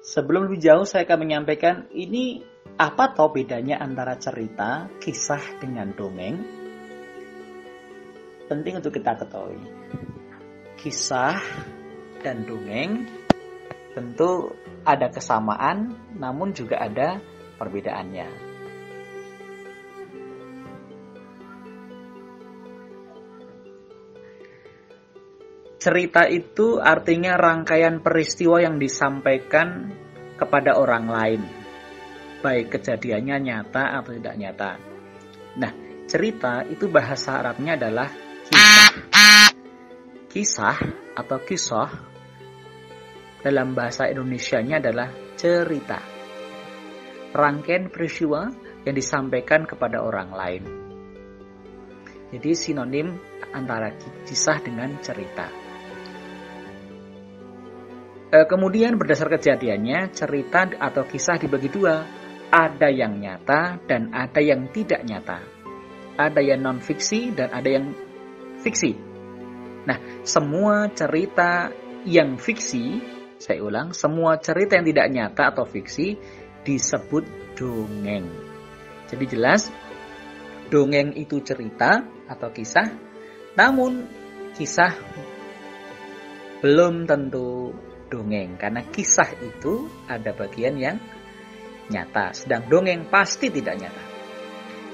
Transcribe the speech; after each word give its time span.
Sebelum 0.00 0.48
lebih 0.48 0.64
jauh 0.64 0.88
saya 0.88 1.04
akan 1.04 1.28
menyampaikan 1.28 1.84
ini 1.92 2.40
apa 2.80 3.12
toh 3.12 3.28
bedanya 3.28 3.76
antara 3.84 4.16
cerita, 4.16 4.88
kisah 4.96 5.60
dengan 5.60 5.92
dongeng? 5.92 6.40
Penting 8.48 8.80
untuk 8.80 8.96
kita 8.96 9.20
ketahui. 9.20 9.60
Kisah 10.80 11.36
dan 12.24 12.48
dongeng 12.48 13.04
tentu 13.92 14.56
ada 14.88 15.12
kesamaan 15.12 15.92
namun 16.16 16.56
juga 16.56 16.80
ada 16.80 17.20
perbedaannya. 17.60 18.49
Cerita 25.80 26.28
itu 26.28 26.76
artinya 26.76 27.40
rangkaian 27.40 28.04
peristiwa 28.04 28.60
yang 28.60 28.76
disampaikan 28.76 29.88
kepada 30.36 30.76
orang 30.76 31.08
lain, 31.08 31.40
baik 32.44 32.76
kejadiannya 32.76 33.36
nyata 33.40 33.96
atau 33.96 34.12
tidak 34.12 34.36
nyata. 34.36 34.76
Nah, 35.56 35.72
cerita 36.04 36.68
itu 36.68 36.84
bahasa 36.92 37.40
Arabnya 37.40 37.80
adalah 37.80 38.12
kisah. 38.44 38.92
Kisah 40.28 40.78
atau 41.16 41.38
kisah 41.48 41.88
dalam 43.40 43.72
bahasa 43.72 44.04
Indonesianya 44.04 44.84
adalah 44.84 45.08
cerita. 45.40 45.96
Rangkaian 47.32 47.88
peristiwa 47.88 48.52
yang 48.84 48.92
disampaikan 48.92 49.64
kepada 49.64 50.04
orang 50.04 50.28
lain. 50.28 50.64
Jadi 52.36 52.52
sinonim 52.52 53.16
antara 53.56 53.96
kisah 54.28 54.60
dengan 54.60 55.00
cerita. 55.00 55.69
E, 58.30 58.46
kemudian 58.46 58.94
berdasar 58.94 59.26
kejadiannya, 59.26 60.14
cerita 60.14 60.70
atau 60.78 61.02
kisah 61.02 61.34
dibagi 61.34 61.66
dua. 61.66 62.06
Ada 62.50 62.90
yang 62.90 63.18
nyata 63.18 63.78
dan 63.86 64.10
ada 64.10 64.38
yang 64.38 64.70
tidak 64.70 65.02
nyata. 65.06 65.38
Ada 66.14 66.38
yang 66.42 66.62
non-fiksi 66.62 67.34
dan 67.34 67.50
ada 67.50 67.66
yang 67.66 67.94
fiksi. 68.62 68.94
Nah, 69.86 69.98
semua 70.22 70.90
cerita 70.94 71.70
yang 72.06 72.38
fiksi, 72.38 73.02
saya 73.38 73.62
ulang, 73.62 73.94
semua 73.94 74.38
cerita 74.38 74.78
yang 74.78 74.86
tidak 74.86 75.06
nyata 75.10 75.42
atau 75.54 75.64
fiksi 75.66 76.18
disebut 76.62 77.54
dongeng. 77.58 78.26
Jadi 79.10 79.24
jelas, 79.26 79.70
dongeng 80.70 81.18
itu 81.18 81.42
cerita 81.42 82.06
atau 82.30 82.50
kisah, 82.54 82.94
namun 83.58 84.06
kisah 84.54 84.94
belum 86.60 87.08
tentu 87.08 87.72
dongeng. 88.10 88.58
Karena 88.58 88.82
kisah 88.90 89.30
itu 89.38 89.86
ada 90.10 90.34
bagian 90.34 90.74
yang 90.76 90.98
nyata. 91.88 92.34
Sedang 92.34 92.66
dongeng 92.66 93.06
pasti 93.06 93.48
tidak 93.48 93.78
nyata. 93.78 94.04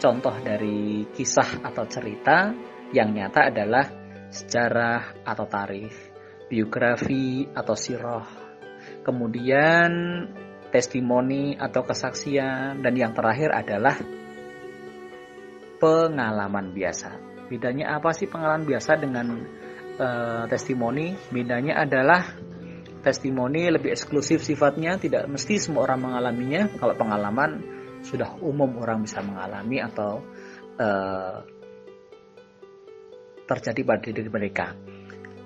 Contoh 0.00 0.32
dari 0.40 1.04
kisah 1.12 1.60
atau 1.60 1.84
cerita 1.84 2.54
yang 2.94 3.12
nyata 3.12 3.52
adalah 3.52 3.84
sejarah 4.30 5.26
atau 5.26 5.44
tarikh 5.44 6.10
biografi 6.50 7.46
atau 7.52 7.78
sirah. 7.78 8.26
Kemudian 9.06 9.90
testimoni 10.74 11.54
atau 11.54 11.86
kesaksian. 11.86 12.82
Dan 12.82 12.94
yang 12.98 13.14
terakhir 13.14 13.54
adalah 13.54 13.96
pengalaman 15.78 16.74
biasa. 16.74 17.10
Bedanya 17.46 17.98
apa 17.98 18.10
sih 18.14 18.26
pengalaman 18.26 18.66
biasa 18.66 18.98
dengan 18.98 19.26
uh, 19.98 20.44
testimoni? 20.50 21.14
Bedanya 21.30 21.82
adalah 21.82 22.49
testimoni 23.00 23.68
lebih 23.68 23.92
eksklusif 23.92 24.44
sifatnya, 24.44 24.96
tidak 25.00 25.28
mesti 25.28 25.56
semua 25.60 25.88
orang 25.88 26.10
mengalaminya. 26.10 26.68
Kalau 26.76 26.94
pengalaman 26.96 27.60
sudah 28.00 28.40
umum 28.40 28.80
orang 28.80 29.04
bisa 29.04 29.20
mengalami 29.20 29.80
atau 29.80 30.24
uh, 30.80 31.44
terjadi 33.44 33.80
pada 33.82 34.08
diri 34.08 34.30
mereka. 34.30 34.72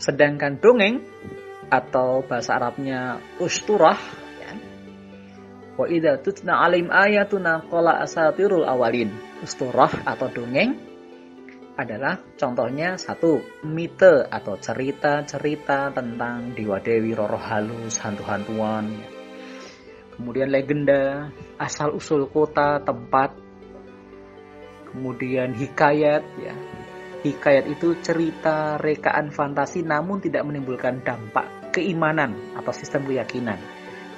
Sedangkan 0.00 0.58
dongeng 0.58 1.04
atau 1.70 2.24
bahasa 2.26 2.56
Arabnya 2.56 3.20
usturah 3.38 4.00
ya. 4.40 4.52
Wa 5.76 5.86
idza 5.86 6.18
tutna 6.24 6.64
alim 6.64 6.90
ayatuna 6.90 7.68
qala 7.68 8.00
asatirul 8.02 8.66
awalin. 8.66 9.12
Usturah 9.44 10.02
atau 10.08 10.32
dongeng 10.32 10.89
adalah 11.80 12.20
contohnya 12.36 13.00
satu 13.00 13.64
mite 13.64 14.28
atau 14.28 14.60
cerita-cerita 14.60 15.90
tentang 15.96 16.52
dewa 16.52 16.76
dewi 16.78 17.16
roro 17.16 17.40
halus 17.40 17.96
hantu-hantuan. 18.04 18.92
Kemudian 20.20 20.52
legenda 20.52 21.32
asal 21.56 21.96
usul 21.96 22.28
kota 22.28 22.76
tempat. 22.84 23.32
Kemudian 24.92 25.56
hikayat 25.56 26.22
ya. 26.36 26.54
Hikayat 27.20 27.68
itu 27.68 27.96
cerita 28.00 28.80
rekaan 28.80 29.32
fantasi 29.32 29.84
namun 29.84 30.20
tidak 30.24 30.44
menimbulkan 30.44 31.04
dampak 31.04 31.72
keimanan 31.72 32.36
atau 32.56 32.72
sistem 32.72 33.08
keyakinan. 33.08 33.60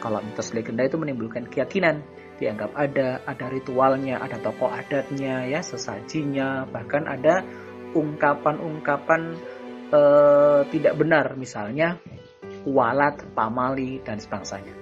Kalau 0.00 0.24
mitos 0.24 0.56
legenda 0.56 0.88
itu 0.88 0.96
menimbulkan 0.96 1.44
keyakinan 1.48 2.00
dianggap 2.40 2.72
ada, 2.72 3.20
ada 3.28 3.46
ritualnya, 3.52 4.16
ada 4.18 4.40
tokoh 4.40 4.72
adatnya, 4.72 5.44
ya 5.44 5.60
sesajinya, 5.60 6.64
bahkan 6.72 7.04
ada 7.04 7.44
ungkapan-ungkapan 7.92 9.36
e, 9.92 10.00
tidak 10.72 10.94
benar, 10.96 11.36
misalnya 11.36 12.00
walat, 12.64 13.20
pamali 13.36 14.00
dan 14.02 14.16
sebangsanya. 14.16 14.72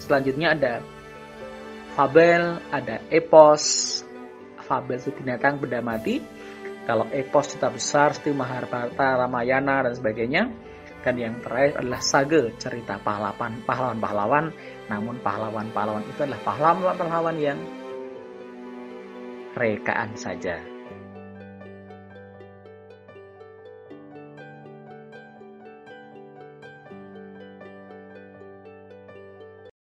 Selanjutnya 0.00 0.56
ada 0.56 0.74
fabel, 1.92 2.62
ada 2.72 3.04
epos. 3.12 4.00
Fabel 4.64 5.00
itu 5.00 5.12
binatang 5.12 5.60
benda 5.60 5.80
mati. 5.80 6.20
Kalau 6.88 7.04
epos 7.12 7.52
cerita 7.52 7.68
besar 7.68 8.16
seperti 8.16 8.32
Mahabharata, 8.32 9.20
Ramayana 9.20 9.84
dan 9.84 9.92
sebagainya. 9.92 10.42
Dan 10.98 11.14
yang 11.14 11.34
terakhir 11.40 11.78
adalah 11.78 12.02
sage, 12.02 12.42
cerita 12.58 12.98
pahlawan, 12.98 13.62
pahlawan-pahlawan 13.62 14.50
namun 14.90 15.16
pahlawan-pahlawan 15.22 16.04
itu 16.10 16.20
adalah 16.26 16.42
pahlawan-pahlawan 16.42 17.36
yang 17.38 17.58
rekaan 19.54 20.14
saja. 20.18 20.77